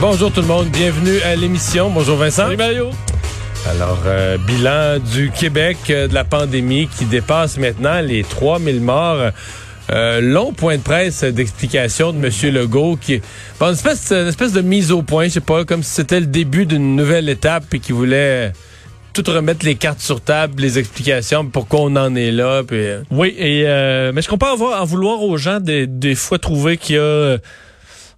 [0.00, 1.90] Bonjour tout le monde, bienvenue à l'émission.
[1.90, 2.44] Bonjour Vincent.
[2.44, 2.90] Salut Mario.
[3.68, 9.32] Alors, euh, bilan du Québec euh, de la pandémie qui dépasse maintenant les 3000 morts.
[9.90, 12.54] Euh, long point de presse d'explication de M.
[12.54, 13.20] Legault qui
[13.58, 16.20] bon, une, espèce, une espèce de mise au point, je sais pas, comme si c'était
[16.20, 18.52] le début d'une nouvelle étape et qui voulait
[19.12, 22.62] tout remettre les cartes sur table, les explications, pourquoi on en est là.
[22.62, 26.14] Puis, euh, Oui, et euh, mais je comprends avoir, en vouloir aux gens des, des
[26.14, 27.38] fois trouver qu'il y a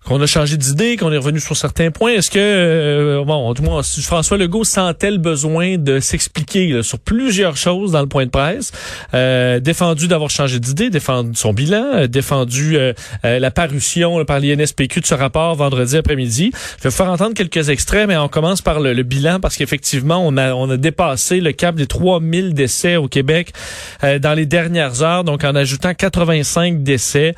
[0.05, 2.13] qu'on a changé d'idée, qu'on est revenu sur certains points.
[2.13, 7.57] Est-ce que, euh, bon, du moins, François Legault sentait le besoin de s'expliquer sur plusieurs
[7.57, 8.73] choses dans le point de presse,
[9.15, 12.93] euh, défendu d'avoir changé d'idée, défendu son bilan, euh, défendu euh,
[13.25, 16.51] euh, la parution par l'INSPQ de ce rapport vendredi après-midi.
[16.79, 19.57] Je vais vous faire entendre quelques extraits, mais on commence par le, le bilan parce
[19.57, 23.53] qu'effectivement, on a, on a dépassé le cap des 3000 décès au Québec
[24.03, 27.35] euh, dans les dernières heures, donc en ajoutant 85 décès,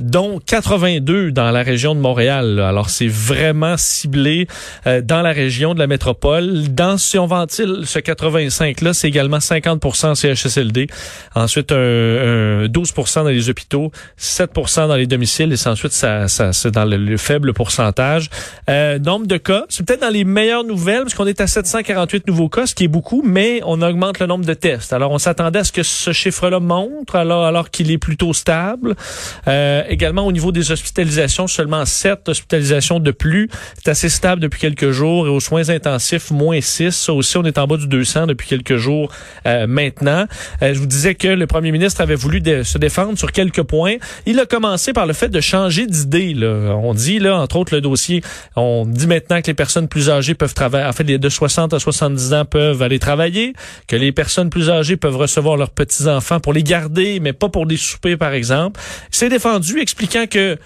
[0.00, 2.54] dont 82 dans la région de Montréal.
[2.56, 2.68] là.
[2.68, 4.46] Alors, c'est vraiment ciblé
[4.86, 6.68] euh, dans la région de la métropole.
[6.68, 10.86] Dans, si on ventile ce 85-là, c'est également 50 en CHSLD.
[11.34, 16.52] Ensuite, un, un 12 dans les hôpitaux, 7 dans les domiciles, et ensuite, ça, ça,
[16.52, 18.30] c'est dans le, le faible pourcentage.
[18.68, 22.26] Euh, nombre de cas, c'est peut-être dans les meilleures nouvelles, parce qu'on est à 748
[22.26, 24.92] nouveaux cas, ce qui est beaucoup, mais on augmente le nombre de tests.
[24.92, 28.94] Alors, on s'attendait à ce que ce chiffre-là montre, alors, alors qu'il est plutôt stable.
[29.48, 33.48] Euh, également, au niveau des hospitalisations, seulement 7 hospitalisations de plus.
[33.82, 35.26] C'est assez stable depuis quelques jours.
[35.26, 36.90] Et aux soins intensifs, moins 6.
[36.90, 39.10] Ça aussi, on est en bas du 200 depuis quelques jours
[39.46, 40.26] euh, maintenant.
[40.62, 43.96] Euh, je vous disais que le premier ministre avait voulu se défendre sur quelques points.
[44.26, 46.36] Il a commencé par le fait de changer d'idée.
[46.42, 48.22] On dit, là, entre autres, le dossier,
[48.54, 51.74] on dit maintenant que les personnes plus âgées peuvent travailler, en fait, les de 60
[51.74, 53.54] à 70 ans peuvent aller travailler,
[53.86, 57.66] que les personnes plus âgées peuvent recevoir leurs petits-enfants pour les garder, mais pas pour
[57.66, 58.80] des soupers, par exemple.
[59.10, 60.58] C'est défendu, expliquant que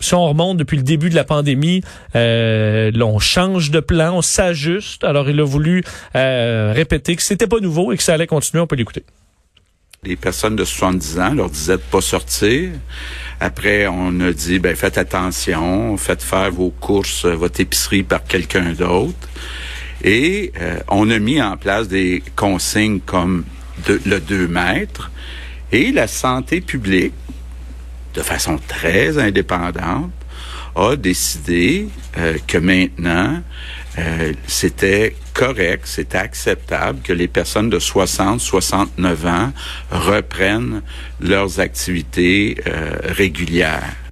[0.00, 1.82] si on remonte depuis le début de la pandémie,
[2.14, 5.04] euh, on change de plan, on s'ajuste.
[5.04, 5.82] Alors, il a voulu
[6.14, 8.62] euh, répéter que c'était pas nouveau et que ça allait continuer.
[8.62, 9.04] On peut l'écouter.
[10.04, 12.70] les personnes de 70 ans leur disaient de pas sortir.
[13.40, 18.22] Après, on a dit, ben, faites attention, faites faire vos courses, euh, votre épicerie par
[18.24, 19.28] quelqu'un d'autre.
[20.04, 23.44] Et euh, on a mis en place des consignes comme
[23.88, 25.10] le 2 mètres.
[25.72, 27.12] Et la santé publique,
[28.16, 30.10] de façon très indépendante,
[30.74, 31.88] a décidé
[32.18, 33.42] euh, que maintenant,
[33.98, 39.52] euh, c'était correct, c'était acceptable que les personnes de 60, 69 ans
[39.90, 40.82] reprennent
[41.20, 44.05] leurs activités euh, régulières.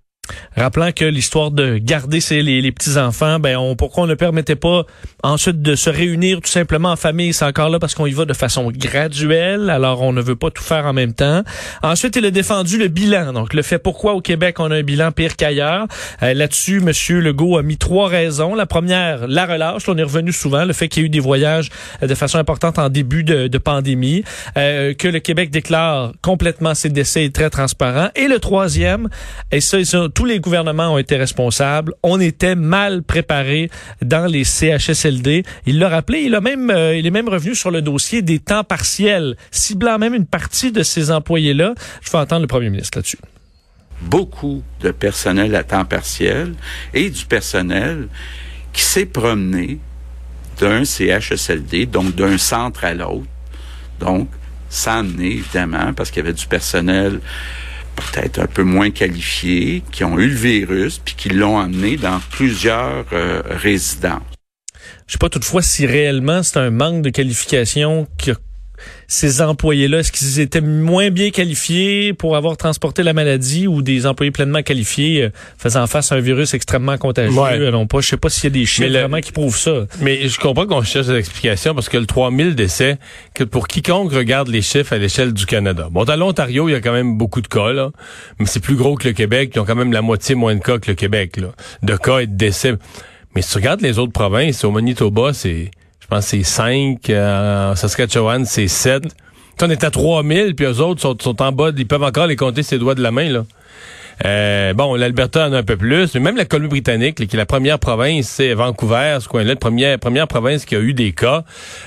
[0.57, 4.57] Rappelant que l'histoire de garder ses, les, les petits-enfants, ben on, pourquoi on ne permettait
[4.57, 4.85] pas
[5.23, 8.25] ensuite de se réunir tout simplement en famille, c'est encore là parce qu'on y va
[8.25, 11.43] de façon graduelle, alors on ne veut pas tout faire en même temps.
[11.83, 14.83] Ensuite, il a défendu le bilan, donc le fait pourquoi au Québec on a un
[14.83, 15.87] bilan pire qu'ailleurs.
[16.23, 18.55] Euh, Là-dessus, Monsieur Legault a mis trois raisons.
[18.55, 21.21] La première, la relâche, on est revenu souvent, le fait qu'il y a eu des
[21.21, 21.71] voyages
[22.03, 24.25] euh, de façon importante en début de, de pandémie,
[24.57, 28.09] euh, que le Québec déclare complètement ses décès très transparent.
[28.15, 29.09] Et le troisième,
[29.51, 31.93] et ça, et ça, tous les gouvernements ont été responsables.
[32.03, 33.71] On était mal préparés
[34.01, 35.43] dans les CHSLD.
[35.67, 36.21] Il l'a rappelé.
[36.21, 39.99] Il a même, euh, il est même revenu sur le dossier des temps partiels, ciblant
[39.99, 41.75] même une partie de ces employés-là.
[42.03, 43.19] Je vais entendre le premier ministre là-dessus.
[44.03, 46.55] Beaucoup de personnel à temps partiel
[46.93, 48.09] et du personnel
[48.73, 49.79] qui s'est promené
[50.61, 53.27] d'un CHSLD, donc d'un centre à l'autre,
[53.99, 54.29] donc
[54.69, 57.21] sans amener, évidemment, parce qu'il y avait du personnel
[57.95, 62.21] peut-être un peu moins qualifié, qui ont eu le virus, puis qui l'ont amené dans
[62.31, 64.23] plusieurs euh, résidences.
[65.07, 68.33] Je sais pas toutefois si réellement c'est un manque de qualification que
[69.15, 74.07] ces employés-là, est-ce qu'ils étaient moins bien qualifiés pour avoir transporté la maladie ou des
[74.07, 77.39] employés pleinement qualifiés euh, faisant face à un virus extrêmement contagieux?
[77.39, 77.59] Ouais.
[77.61, 79.57] euh, Non pas, je sais pas s'il y a des chiffres le- vraiment qui prouvent
[79.57, 79.87] ça.
[80.01, 82.99] Mais je comprends qu'on cherche des explications parce que le 3000 décès,
[83.35, 85.89] que pour quiconque regarde les chiffres à l'échelle du Canada.
[85.91, 87.91] Bon, dans l'Ontario, il y a quand même beaucoup de cas, là.
[88.39, 89.53] Mais c'est plus gros que le Québec.
[89.55, 91.49] Ils ont quand même la moitié moins de cas que le Québec, là.
[91.83, 92.75] De cas et de décès.
[93.37, 95.71] Mais si tu regardes les autres provinces, au Manitoba, c'est,
[96.15, 97.11] pense, c'est 5.
[97.11, 99.05] en Saskatchewan, c'est 7.
[99.63, 102.37] on est à 3000, puis eux autres sont, sont en bas, ils peuvent encore les
[102.37, 103.45] compter ses doigts de la main, là.
[104.25, 107.47] Euh, bon, l'Alberta en a un peu plus, mais même la Colombie-Britannique, qui est la
[107.47, 111.45] première province, c'est Vancouver, ce coin-là, la première, première province qui a eu des cas.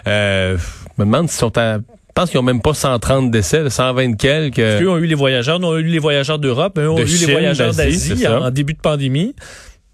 [0.07, 3.69] Euh, je me demande s'ils sont à je pense qu'ils ont même pas 130 décès,
[3.69, 4.57] 120 quelques.
[4.57, 7.05] Eux ont eu les voyageurs, nous on a eu les voyageurs d'Europe, eux ont eu
[7.05, 9.35] les voyageurs d'Asie en, début de pandémie.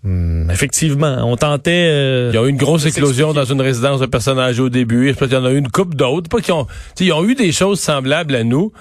[0.03, 1.87] Hmm, effectivement, on tentait.
[1.89, 4.69] Euh, il y a eu une grosse éclosion dans une résidence de personnes âgées au
[4.69, 5.13] début.
[5.13, 6.29] Qu'il y en a eu une coupe d'autres.
[6.29, 6.67] Pas qu'ils ont,
[6.99, 8.71] ils ont eu des choses semblables à nous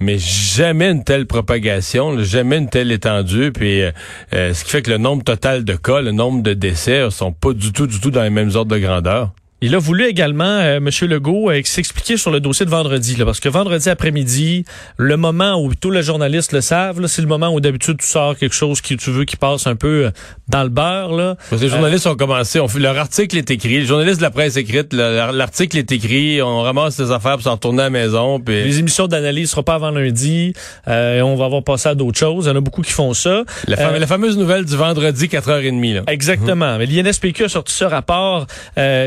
[0.00, 3.52] mais jamais une telle propagation, jamais une telle étendue.
[3.52, 3.92] Puis euh,
[4.32, 7.32] euh, ce qui fait que le nombre total de cas, le nombre de décès sont
[7.32, 9.32] pas du tout, du tout dans les mêmes ordres de grandeur.
[9.62, 10.88] Il a voulu également, euh, M.
[11.02, 14.64] Legault, euh, s'expliquer sur le dossier de vendredi, là, parce que vendredi après-midi,
[14.96, 18.34] le moment où tous les journalistes le savent, c'est le moment où d'habitude tu sors
[18.38, 20.10] quelque chose que tu veux qui passe un peu euh,
[20.48, 21.12] dans le beurre.
[21.12, 21.36] Là.
[21.52, 24.94] les journalistes ont commencé, on, leur article est écrit, les journalistes de la presse écrite,
[24.94, 28.42] l'article est écrit, on ramasse ses affaires pour s'en retourner à la maison.
[28.46, 30.54] Les émissions d'analyse ne seront pas avant lundi,
[30.88, 32.46] euh, on va avoir passé à d'autres choses.
[32.46, 33.44] Il y en a beaucoup qui font ça.
[33.68, 35.94] La, la fameuse nouvelle du vendredi 4h30.
[35.96, 36.02] Là.
[36.06, 36.78] Exactement.
[36.78, 38.46] Mais l'INSPQ a sorti ce rapport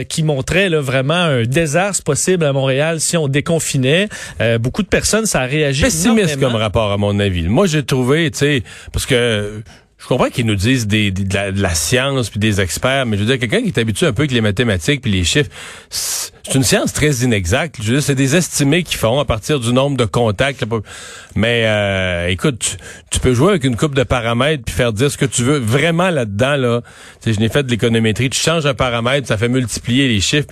[0.10, 4.10] qui montre montrait là, vraiment un désastre possible à Montréal si on déconfinait.
[4.42, 7.48] Euh, beaucoup de personnes, ça a réagi Pessimiste comme rapport, à mon avis.
[7.48, 9.62] Moi, j'ai trouvé, tu sais, parce que
[10.04, 13.28] je comprends qu'ils nous disent des, de, la, science puis des experts, mais je veux
[13.28, 15.50] dire, quelqu'un qui est habitué un peu avec les mathématiques puis les chiffres,
[15.90, 17.78] c'est une science très inexacte.
[17.80, 20.66] Je veux dire, c'est des estimés qu'ils font à partir du nombre de contacts.
[21.36, 22.78] Mais euh, écoute,
[23.12, 25.58] tu, peux jouer avec une coupe de paramètres puis faire dire ce que tu veux.
[25.58, 26.82] Vraiment là-dedans, là,
[27.26, 28.30] je n'ai fait de l'économétrie.
[28.30, 30.50] Tu changes un paramètre, ça fait multiplier les chiffres.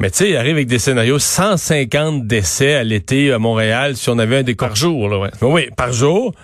[0.00, 4.08] Mais tu sais, il arrive avec des scénarios 150 décès à l'été à Montréal si
[4.08, 5.30] on avait un des par jour, là, ouais.
[5.42, 6.34] Oui, par jour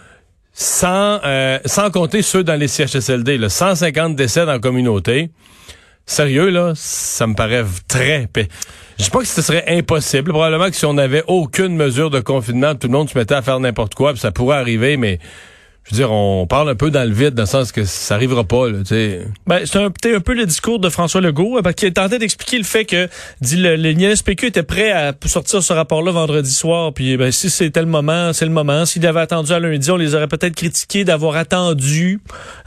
[0.55, 5.31] sans, euh, sans compter ceux dans les CHSLD, là, 150 décès dans la communauté.
[6.07, 8.29] Sérieux, là, ça me paraît très...
[8.99, 10.31] Je pas que ce serait impossible.
[10.31, 13.43] Probablement que si on n'avait aucune mesure de confinement, tout le monde se mettait à
[13.43, 15.19] faire n'importe quoi, ça pourrait arriver, mais
[15.85, 18.15] je veux dire, on parle un peu dans le vide, dans le sens que ça
[18.15, 19.27] arrivera pas, là, tu sais.
[19.47, 22.65] Ben, c'est un, un peu le discours de François Legault, euh, qu'il tentait d'expliquer le
[22.65, 23.09] fait que,
[23.43, 23.91] dit le, le
[24.45, 28.47] était prêt à sortir ce rapport-là vendredi soir, puis ben, si c'était le moment, c'est
[28.47, 28.87] le moment.
[28.87, 32.21] S'il avait attendu à lundi, on les aurait peut-être critiqués d'avoir attendu.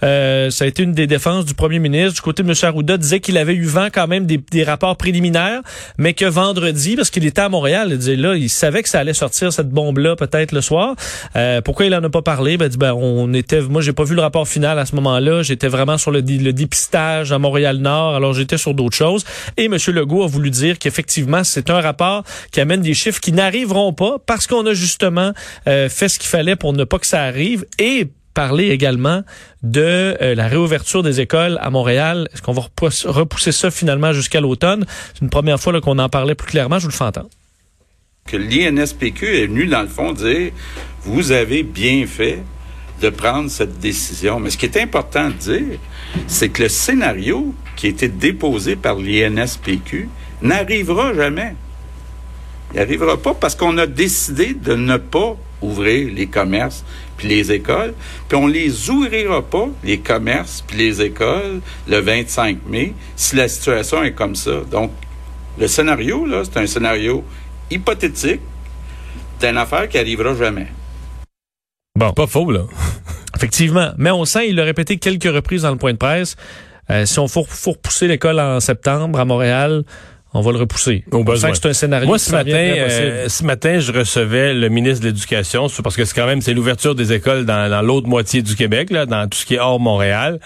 [0.04, 2.14] Euh, ça a été une des défenses du premier ministre.
[2.14, 2.56] Du côté de M.
[2.62, 5.62] Arruda, disait qu'il avait eu vent quand même des, rapports préliminaires,
[5.98, 9.00] mais que vendredi, parce qu'il était à Montréal, il disait là, il savait que ça
[9.00, 10.96] allait sortir cette bombe-là peut-être le soir.
[11.36, 12.58] Euh, pourquoi il en a pas parlé?
[12.58, 12.92] Ben, dit, ben,
[13.34, 15.44] était, moi, j'ai pas vu le rapport final à ce moment-là.
[15.44, 18.16] J'étais vraiment sur le, le dépistage à Montréal-Nord.
[18.16, 19.26] Alors, j'étais sur d'autres choses.
[19.58, 19.78] Et M.
[19.88, 24.18] Legault a voulu dire qu'effectivement, c'est un rapport qui amène des chiffres qui n'arriveront pas
[24.26, 25.32] parce qu'on a justement
[25.68, 29.24] euh, fait ce qu'il fallait pour ne pas que ça arrive et parler également
[29.64, 29.82] de
[30.22, 32.30] euh, la réouverture des écoles à Montréal.
[32.32, 34.86] Est-ce qu'on va repousser ça finalement jusqu'à l'automne?
[35.16, 36.78] C'est une première fois qu'on en parlait plus clairement.
[36.78, 37.30] Je vous le fais entendre.
[38.28, 40.52] Que l'INSPQ est venu, dans le fond, dire,
[41.02, 42.44] vous avez bien fait
[43.02, 44.40] de prendre cette décision.
[44.40, 45.80] Mais ce qui est important de dire,
[46.28, 50.10] c'est que le scénario qui a été déposé par l'INSPQ
[50.42, 51.56] n'arrivera jamais.
[52.74, 56.84] Il n'arrivera pas parce qu'on a décidé de ne pas ouvrir les commerces
[57.18, 57.94] puis les écoles,
[58.28, 63.48] puis on les ouvrira pas, les commerces puis les écoles, le 25 mai, si la
[63.48, 64.62] situation est comme ça.
[64.70, 64.92] Donc,
[65.58, 67.24] le scénario, là, c'est un scénario
[67.72, 68.42] hypothétique
[69.42, 70.68] d'une affaire qui arrivera jamais.
[71.98, 72.14] Bon.
[72.14, 72.62] Pas faux, là.
[73.36, 73.90] Effectivement.
[73.98, 76.36] Mais on sent, il l'a répété quelques reprises dans le point de presse,
[76.92, 79.84] euh, si on faut, faut repousser l'école en septembre à Montréal,
[80.34, 81.04] on va le repousser.
[81.12, 81.54] Au besoin.
[81.54, 82.08] c'est un scénario.
[82.08, 86.14] Moi, ce matin, euh, ce matin, je recevais le ministre de l'Éducation, parce que c'est
[86.14, 89.38] quand même c'est l'ouverture des écoles dans, dans l'autre moitié du Québec, là, dans tout
[89.38, 90.40] ce qui est hors Montréal,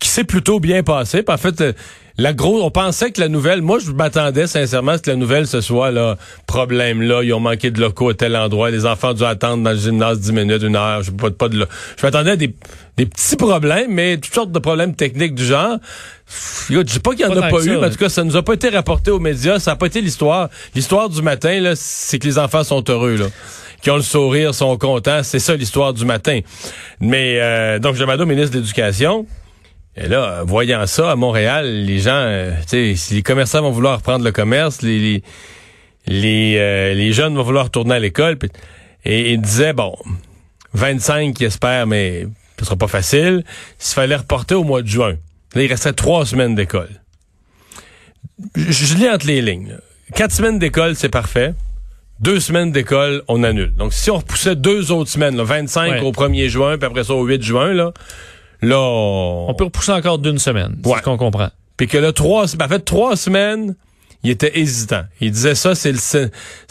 [0.00, 1.22] qui s'est plutôt bien passé.
[1.28, 1.72] en fait, euh,
[2.18, 5.16] la grosse, on pensait que la nouvelle, moi je m'attendais sincèrement à ce que la
[5.16, 6.16] nouvelle ce soit là,
[6.48, 9.70] problème là, ils ont manqué de locaux à tel endroit, les enfants dû attendre dans
[9.70, 12.52] le gymnase 10 minutes, une heure, je pas, pas de Je m'attendais à des,
[12.96, 15.78] des petits problèmes, mais toutes sortes de problèmes techniques du genre.
[16.68, 18.36] Je dis pas qu'il y en a pas eu, mais en tout cas, ça nous
[18.36, 20.48] a pas été rapporté aux médias, ça a pas été l'histoire.
[20.74, 23.26] L'histoire du matin, là, c'est que les enfants sont heureux, là
[23.80, 25.22] qui ont le sourire, sont contents.
[25.22, 26.40] C'est ça l'histoire du matin.
[27.00, 29.24] Mais euh, donc, je demande au ministre de l'Éducation,
[30.00, 33.72] et là, voyant ça à Montréal, les gens, euh, tu sais, si les commerçants vont
[33.72, 35.22] vouloir reprendre le commerce, les
[36.08, 38.38] les, euh, les, jeunes vont vouloir retourner à l'école.
[39.04, 39.94] Et il disait, bon,
[40.74, 42.26] 25 qui espèrent, mais
[42.58, 43.44] ce sera pas facile.
[43.78, 45.16] S'il fallait reporter au mois de juin,
[45.54, 46.88] là, il restait trois semaines d'école.
[48.56, 49.76] Je, lis entre les lignes.
[50.14, 51.54] Quatre semaines d'école, c'est parfait.
[52.20, 53.74] Deux semaines d'école, on annule.
[53.74, 57.14] Donc, si on repoussait deux autres semaines, là, 25 au 1er juin, puis après ça
[57.14, 57.92] au 8 juin, là,
[58.62, 61.50] Là, on, peut repousser encore d'une semaine, c'est ce qu'on comprend.
[61.76, 63.76] Puis que là, trois, ben, en fait, trois semaines,
[64.24, 65.02] il était hésitant.
[65.20, 66.30] Il disait ça, c'est le c'est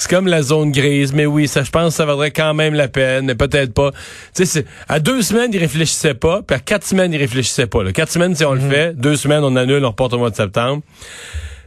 [0.09, 2.89] comme la zone grise, mais oui, ça je pense que ça vaudrait quand même la
[2.89, 3.91] peine, mais peut-être pas.
[4.35, 7.83] Tu sais, à deux semaines, il réfléchissait pas, puis à quatre semaines, il réfléchissait pas.
[7.83, 7.93] Là.
[7.93, 10.35] Quatre semaines, si on le fait, deux semaines, on annule, on reporte au mois de
[10.35, 10.83] septembre.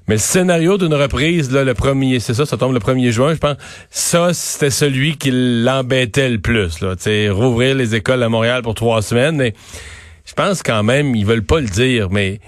[0.06, 3.32] Mais le scénario d'une reprise, là, le premier, c'est ça, ça tombe le 1er juin,
[3.32, 3.56] je pense.
[3.90, 6.96] Ça, c'était celui qui l'embêtait le plus, là.
[6.96, 9.36] Tu sais, rouvrir les écoles à Montréal pour trois semaines.
[9.36, 9.54] Mais
[10.30, 12.40] je pense quand même, ils veulent pas le dire, mais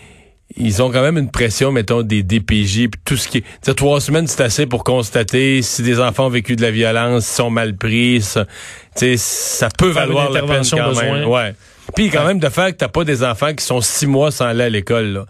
[0.56, 3.74] ils ont quand même une pression, mettons, des DPJ, puis tout ce qui est...
[3.74, 7.36] trois semaines, c'est assez pour constater si des enfants ont vécu de la violence, s'ils
[7.36, 8.46] sont mal pris, ça,
[8.94, 11.26] ça peut valoir la peine quand même.
[11.26, 11.54] Ouais.
[11.96, 14.46] Puis quand même de faire que t'as pas des enfants qui sont six mois sans
[14.46, 15.26] aller à l'école, là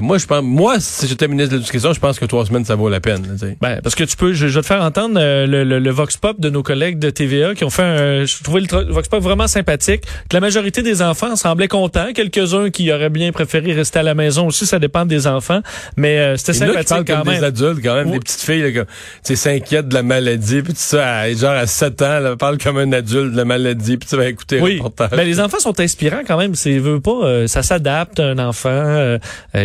[0.00, 2.76] moi, je pense, moi, si j'étais ministre de l'Éducation, je pense que trois semaines, ça
[2.76, 3.36] vaut la peine.
[3.60, 6.40] Ben, parce que tu peux, je, vais te faire entendre euh, le, le, Vox Pop
[6.40, 9.48] de nos collègues de TVA qui ont fait un, je trouvais le Vox Pop vraiment
[9.48, 14.02] sympathique, que la majorité des enfants semblaient contents, quelques-uns qui auraient bien préféré rester à
[14.02, 15.60] la maison aussi, ça dépend des enfants,
[15.96, 17.40] mais euh, c'était sympathique quand même.
[17.40, 18.84] des adultes, quand même, des petites filles,
[19.22, 22.78] qui s'inquiètent de la maladie, puis tout ça, genre à 7 ans, là, parle comme
[22.78, 24.80] un adulte de la maladie, puis tu vas écouter oui.
[24.82, 28.38] le ben, les enfants sont inspirants quand même, c'est veut pas, euh, ça s'adapte un
[28.38, 29.18] enfant,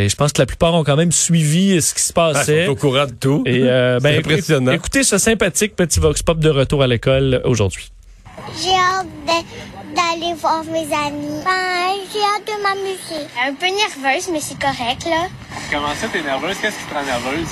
[0.10, 2.66] je pense que la plupart ont quand même suivi ce qui se passait.
[2.66, 3.44] Ah, au courant de tout.
[3.46, 4.72] Et euh, ben, impressionnant.
[4.72, 7.92] Écoutez ce sympathique petit vox pop de retour à l'école aujourd'hui.
[8.62, 9.08] J'ai hâte
[9.96, 11.42] d'aller voir mes amis.
[11.44, 13.28] Ben, j'ai hâte de m'amuser.
[13.46, 15.28] Un peu nerveuse, mais c'est correct, là.
[15.72, 16.56] Comment ça, t'es nerveuse?
[16.62, 17.48] Qu'est-ce qui te rend nerveuse?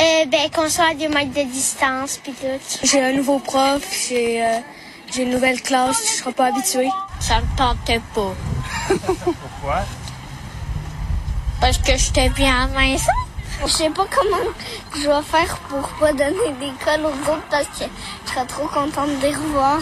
[0.00, 2.86] Euh, ben, qu'on soit à deux mètres de distance, puis tout.
[2.86, 4.58] J'ai un nouveau prof, j'ai, euh,
[5.12, 6.88] j'ai une nouvelle classe, je serai pas habituée.
[7.18, 8.34] Ça me tentait pas.
[8.94, 9.84] Pourquoi?
[11.60, 13.12] Parce que j'étais bien maison.
[13.66, 14.52] Je sais pas comment
[14.94, 17.84] je vais faire pour pas donner d'école aux autres parce que
[18.24, 19.80] je serais trop contente de les revoir.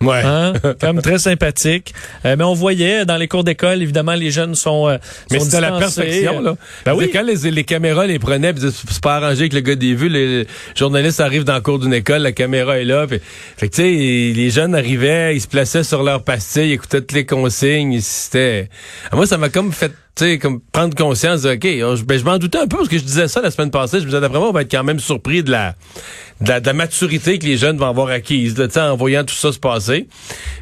[0.00, 0.22] Ouais.
[0.24, 0.52] Hein?
[0.82, 1.94] Même très sympathique.
[2.24, 4.88] Euh, mais on voyait dans les cours d'école, évidemment, les jeunes sont.
[4.88, 4.98] Euh,
[5.30, 6.56] mais c'était la perfection, là.
[6.84, 7.10] Ben oui.
[7.12, 10.46] Quand les, les caméras les prenaient, c'est pas arrangé avec le gars des vues, les
[10.76, 13.06] journalistes arrivent dans le cours d'une école, la caméra est là.
[13.08, 17.00] fait que tu sais, les jeunes arrivaient, ils se plaçaient sur leur pastilles, ils écoutaient
[17.00, 18.00] toutes les consignes.
[18.00, 18.68] C'était.
[19.12, 22.58] Moi, ça m'a comme fait sais, comme prendre conscience de, OK, ben, je m'en doutais
[22.58, 23.98] un peu parce que je disais ça la semaine passée.
[23.98, 25.74] Je me disais, d'après moi, on va être quand même surpris de la,
[26.40, 29.58] de la, maturité que les jeunes vont avoir acquise, sais, en voyant tout ça se
[29.58, 30.08] passer.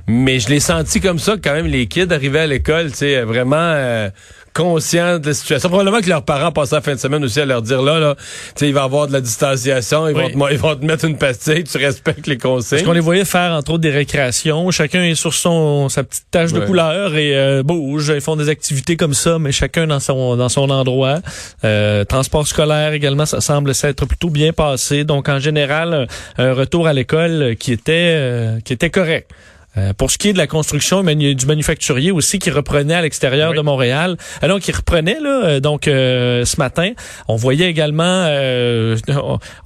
[0.07, 3.23] Mais je l'ai senti comme ça, quand même, les kids arrivaient à l'école, tu sais,
[3.23, 4.09] vraiment euh,
[4.57, 5.69] conscients de la situation.
[5.69, 8.15] Probablement que leurs parents passaient la fin de semaine aussi à leur dire là, là,
[8.17, 8.23] tu
[8.57, 11.05] sais, il va y avoir de la distanciation, ils, vont te, ils vont te mettre
[11.05, 12.79] une pastille, tu respectes les consignes.
[12.79, 14.71] Parce qu'on les voyait faire, entre autres, des récréations.
[14.71, 18.11] Chacun est sur son sa petite tache de couleur et euh, bouge.
[18.15, 21.21] Ils font des activités comme ça, mais chacun dans son dans son endroit.
[21.65, 25.05] Euh, transport scolaire également, ça semble s'être plutôt bien passé.
[25.05, 26.09] Donc, en général,
[26.39, 29.31] un, retour à l'école qui était euh, qui était correct.
[29.79, 33.53] Euh, pour ce qui est de la construction du manufacturier aussi qui reprenait à l'extérieur
[33.53, 36.93] de Montréal, alors euh, qui reprenait là, euh, donc ce matin,
[37.29, 38.27] on voyait également,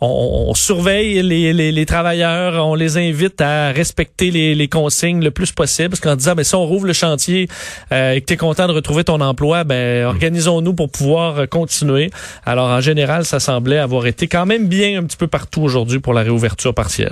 [0.00, 5.52] on, surveille les, les, travailleurs, on les invite à respecter les, les consignes le plus
[5.52, 7.48] possible, parce qu'en disant, ben si on rouvre le chantier
[7.90, 12.10] et que tu es content de retrouver ton emploi, ben organisons-nous pour pouvoir continuer.
[12.44, 15.98] Alors en général, ça semblait avoir été quand même bien un petit peu partout aujourd'hui
[15.98, 17.08] pour la réouverture partielle.